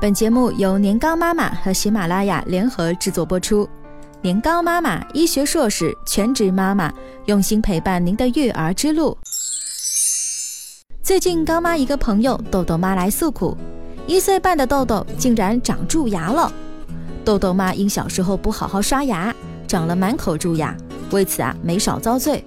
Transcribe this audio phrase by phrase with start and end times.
[0.00, 3.68] 本节目由年糕妈妈和喜马拉雅联合制作播出。
[4.22, 6.90] 年糕妈妈，医学硕士，全职妈妈，
[7.26, 9.14] 用心陪伴您的育儿之路。
[11.02, 13.54] 最近，高妈一个朋友豆豆妈来诉苦，
[14.06, 16.50] 一岁半的豆豆竟然长蛀牙了。
[17.22, 19.34] 豆豆妈因小时候不好好刷牙，
[19.68, 20.74] 长了满口蛀牙，
[21.10, 22.42] 为此啊没少遭罪。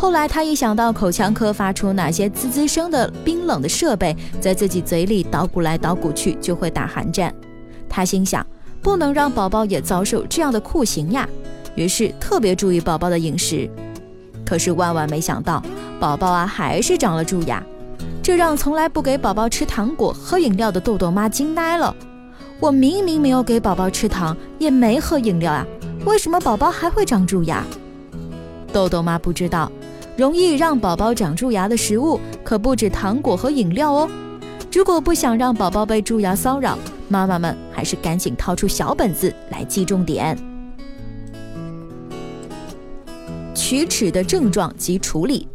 [0.00, 7.34] 后来，他一想到口腔科发出那些滋滋声的冰冷的设备在自己嘴里捣鼓来捣鼓去，就会打寒战。
[7.88, 8.46] 他心想，
[8.80, 11.28] 不能让宝宝也遭受这样的酷刑呀，
[11.74, 13.68] 于是特别注意宝宝的饮食。
[14.46, 15.60] 可是万万没想到，
[15.98, 17.60] 宝宝啊还是长了蛀牙，
[18.22, 21.94] 这让从来不给宝宝吃糖果、喝饮料的豆豆妈惊呆了。
[22.60, 25.66] 我明明没有给宝宝吃糖，也没喝饮料啊，
[26.06, 27.64] 为什么宝宝还会长蛀牙？
[28.72, 29.70] 豆豆妈不知道。
[30.18, 34.10] 容易让宝宝长蛀牙的食物可不止糖果和饮料哦。
[34.72, 40.36] 如果不想让宝宝被蛀牙骚扰，妈妈们还是赶紧掏出小本子来记重点。
[43.54, 45.46] 龋齿的症状及处理。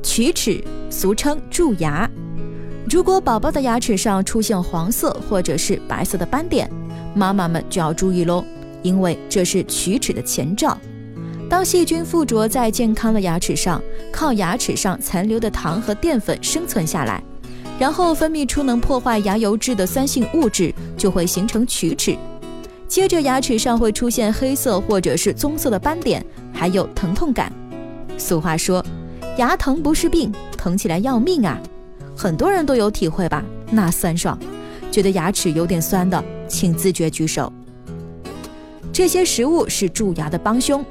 [0.00, 2.08] 龋齿俗称蛀牙，
[2.88, 6.70] 如果宝宝的牙齿上出现黄色或者是白色的斑点，
[7.16, 8.44] 妈妈们就要注意喽，
[8.82, 10.78] 因为这是龋齿的前兆。
[11.54, 13.80] 当细菌附着在健康的牙齿上，
[14.12, 17.22] 靠牙齿上残留的糖和淀粉生存下来，
[17.78, 22.16] 然后分泌出能破坏牙釉质的酸性物质，就会形成龋齿。
[22.88, 27.52] 接着牙齿上会出现黑色或者是棕色的斑点，还有疼痛感。
[28.18, 28.84] 俗话说，
[29.38, 31.56] 牙疼不是病，疼起来要命啊！
[32.16, 33.44] 很多人都有体会吧？
[33.70, 34.36] 那酸爽，
[34.90, 37.52] 觉得牙齿有点酸的，请自觉举手。
[38.92, 40.84] 这些食物是蛀牙的帮凶。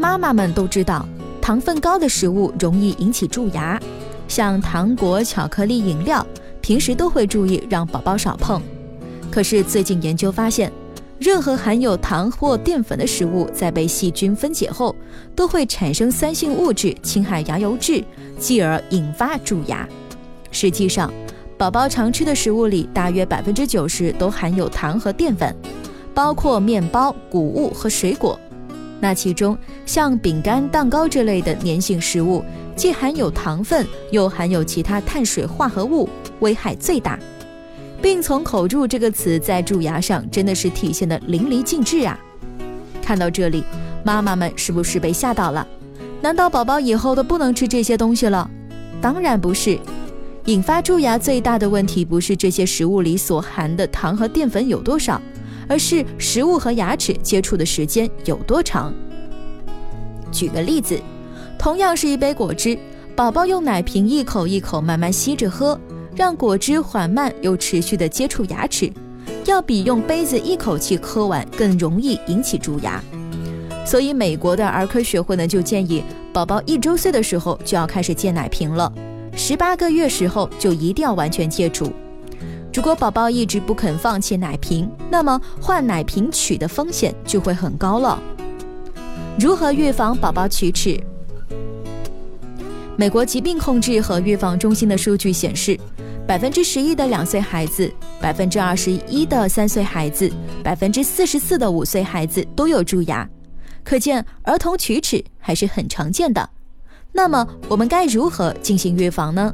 [0.00, 1.06] 妈妈们都知道，
[1.42, 3.78] 糖分高的食物容易引起蛀牙，
[4.26, 6.26] 像糖果、巧克力、饮料，
[6.62, 8.62] 平时都会注意让宝宝少碰。
[9.30, 10.72] 可是最近研究发现，
[11.18, 14.96] 任何含有糖或淀粉的食物，在被细菌分解后，
[15.36, 18.02] 都会产生酸性物质，侵害牙釉质，
[18.38, 19.86] 继而引发蛀牙。
[20.50, 21.12] 实际上，
[21.58, 25.54] 宝宝常吃的食物里，大约百分之九十都含有糖和淀粉，
[26.14, 28.40] 包括面包、谷物和水果。
[29.00, 29.56] 那其中，
[29.86, 32.44] 像饼干、蛋糕这类的粘性食物，
[32.76, 36.08] 既含有糖分，又含有其他碳水化合物，
[36.40, 37.18] 危害最大。
[38.02, 42.18] 病从口入这个词在蛀牙上真的是体现的淋漓尽致啊！
[43.02, 43.64] 看到这里，
[44.04, 45.66] 妈妈们是不是被吓到了？
[46.20, 48.48] 难道宝宝以后都不能吃这些东西了？
[49.00, 49.78] 当然不是。
[50.46, 55.20] 引发蛀牙最大的问题不是这些食物里所含的糖和淀粉有多少。
[55.70, 58.92] 而是食物和牙齿接触的时间有多长？
[60.32, 61.00] 举个例子，
[61.56, 62.76] 同样是一杯果汁，
[63.14, 65.80] 宝宝用奶瓶一口一口慢慢吸着喝，
[66.16, 68.92] 让果汁缓慢又持续的接触牙齿，
[69.46, 73.00] 要比用杯子一口气喝完更容易引起蛀牙。
[73.86, 76.02] 所以，美国的儿科学会呢就建议，
[76.32, 78.92] 宝宝一周岁的时候就要开始戒奶瓶了，
[79.36, 81.92] 十八个月时候就一定要完全戒除。
[82.72, 88.22] 如果宝宝一直不肯放弃奶瓶，那么换奶瓶龋的风险就会很高了。
[89.38, 90.98] 如何预防宝宝龋齿？
[92.96, 95.76] 美国疾病控制和预防中心的数据显示，
[96.28, 100.30] 百分之十一的两岁孩子，百分之二十一的三岁孩子，
[100.62, 103.28] 百分之四十四的五岁孩子都有蛀牙，
[103.82, 106.48] 可见儿童龋齿还是很常见的。
[107.10, 109.52] 那么我们该如何进行预防呢？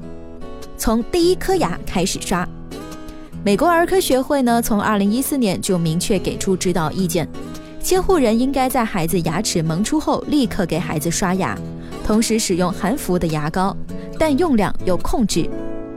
[0.77, 2.47] 从第一颗牙开始刷。
[3.47, 7.29] 美国儿科学会呢，从二零一四年就明确给出指导意见，
[7.79, 11.57] 监护人应该在孩子牙齿萌出后立刻给孩子刷牙，
[12.05, 13.77] 同时使用含氟的牙膏，
[14.19, 15.49] 但用量有控制。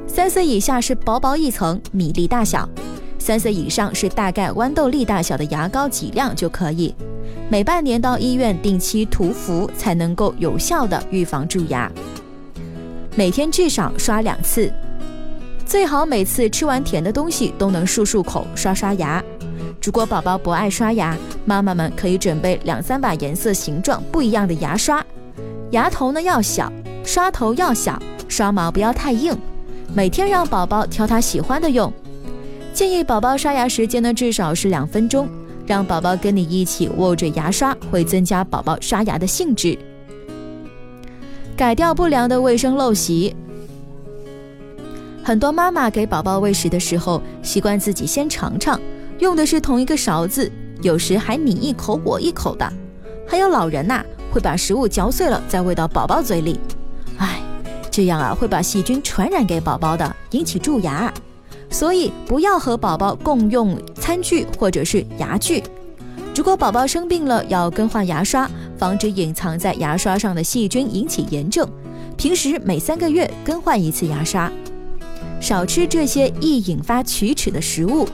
[0.06, 2.70] 三岁以下是薄薄一层米粒大小，
[3.18, 6.94] 三岁以上是大概豌豆粒大小的牙膏几量就可以。
[7.50, 11.92] 每半年到医院定期涂氟，才能够有效的预防蛀牙。
[13.16, 14.72] 每天至少刷两次。
[15.70, 19.24] 最好每次吃完甜的东西都能漱漱口、刷刷牙。
[19.84, 25.06] 如果宝宝不爱刷牙，妈妈们可以准备两三把颜色、形状不一样的牙刷，
[25.70, 26.74] 牙头呢要小，
[27.04, 29.38] 刷头要小，刷毛不要太硬。
[29.94, 31.94] 每天让宝宝挑他喜欢的用。
[32.74, 35.30] 建议宝宝刷牙时间呢至少是两分钟，
[35.68, 39.78] 让宝宝跟你一起握着牙刷，会增加宝宝刷牙的兴致。
[41.56, 43.36] 改掉不良的卫生陋习。
[45.30, 48.82] 很多妈妈给宝宝喂食的时候，习惯自己先尝尝，
[49.20, 52.68] 用的是同一个勺子，有时还你一口我一口的。
[53.28, 56.60] 还有老人呐，会把食物嚼碎了再喂到宝宝嘴里，
[57.20, 57.44] 哎，
[57.92, 61.14] 这样啊会把细菌传染给宝宝的，引起蛀牙。
[61.70, 65.62] 所以不要和宝宝共用餐具或者是牙具。
[66.36, 68.50] 如果宝宝生病了，要更换牙刷，
[68.80, 71.70] 防止隐藏在牙刷上的细菌引起炎症。
[72.18, 74.52] 平时每三个月更换一次牙刷。
[75.40, 78.08] 少吃这些易引发龋齿的食物。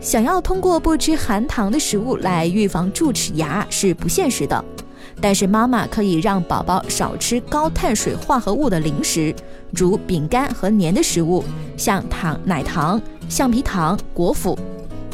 [0.00, 4.62] 想要通过不吃含糖的食物来预防蛀齿牙是不现实的，
[5.20, 9.34] 但是妈妈可以让宝宝少吃高碳水化合物的零食，
[9.72, 11.42] 如饼干和黏的食物，
[11.76, 13.00] 像糖、奶糖、
[13.30, 14.54] 橡皮糖、果脯，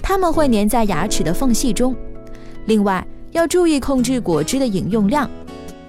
[0.02, 1.94] 它们会粘在牙齿的缝隙中。
[2.66, 5.30] 另外，要注意控制果汁的饮用量。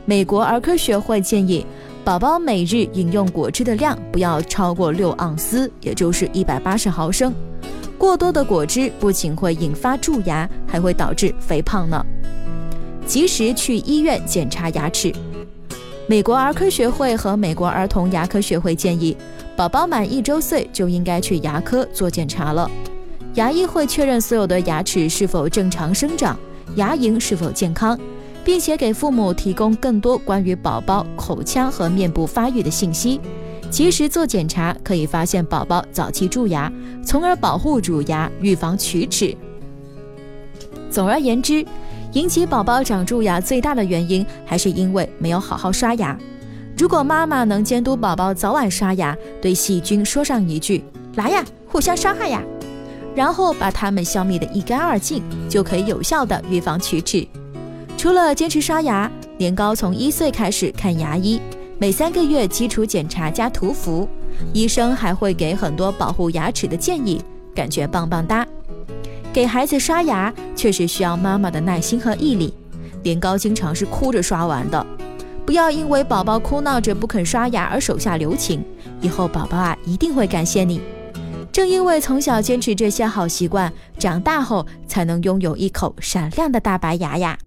[0.06, 1.66] 美国儿科学会建议，
[2.04, 7.32] 宝宝每日饮用果汁的量不要超过六盎司，也就是一百八十毫升。
[7.96, 12.04] 过多的果汁不仅会引发蛀牙，还会导致肥胖呢。
[13.06, 15.14] 及时去医院检查牙齿。
[16.08, 19.16] 美国儿科学会和美国儿童牙科学会建议，
[19.56, 22.70] 宝宝满一周岁就应该去牙科做检查了。
[23.36, 26.36] 牙医会确认所有的牙齿是否正常生长，
[26.78, 27.98] 牙龈是否健康，
[28.44, 33.20] 并且给父母提供更多关于宝宝口腔和面部发育的信息。
[33.70, 36.70] 及时做检查，可以发现宝宝早期蛀牙，
[37.06, 39.34] 从而保护乳牙，预防龋齿。
[40.90, 41.66] 总而言之，
[42.12, 46.18] 引起宝宝长蛀牙最大的原因还是因为没有好好刷牙。
[46.78, 50.84] 如果妈妈能监督宝宝早晚刷牙，对细菌说上一句
[51.16, 52.44] “来呀，互相伤害呀”，
[53.16, 57.26] 然后把它们消灭得一干二净，就可以有效的预防龋齿。
[58.02, 59.08] 除了坚持刷牙，
[59.38, 61.40] 年糕从一岁开始看牙医。
[61.78, 64.10] 每三个月基础检查加涂氟，
[64.54, 67.22] 医生还会给很多保护牙齿的建议，
[67.54, 68.44] 感觉棒棒哒。
[69.32, 72.52] 给孩子刷牙确实需要妈妈的耐心和毅力，
[73.04, 74.84] 年糕经常是哭着刷完的。
[75.46, 78.66] 不要因为宝宝哭闹着不肯刷牙而手下留情，
[79.00, 80.82] 以后宝宝啊一定会感谢你。
[81.52, 87.38] 正因为从小坚持这些好习惯，长大后才能拥有一口闪亮的大白牙呀。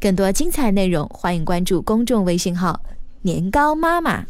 [0.00, 2.80] 更多精彩内容，欢迎关注公众微信号。
[3.20, 4.24] 年糕妈妈。